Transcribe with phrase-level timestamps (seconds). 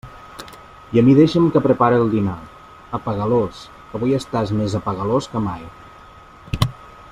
[0.95, 2.39] I a mi deixa'm que prepare el dinar,
[2.99, 3.61] apegalós,
[3.91, 5.65] que avui estàs més apegalós que mai.